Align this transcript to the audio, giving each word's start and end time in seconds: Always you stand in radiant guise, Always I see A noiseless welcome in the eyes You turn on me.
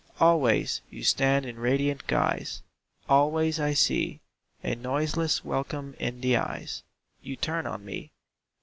Always 0.19 0.81
you 0.89 1.03
stand 1.03 1.45
in 1.45 1.57
radiant 1.59 2.07
guise, 2.07 2.63
Always 3.07 3.59
I 3.59 3.75
see 3.75 4.19
A 4.63 4.73
noiseless 4.73 5.45
welcome 5.45 5.93
in 5.99 6.21
the 6.21 6.37
eyes 6.37 6.81
You 7.21 7.35
turn 7.35 7.67
on 7.67 7.85
me. 7.85 8.11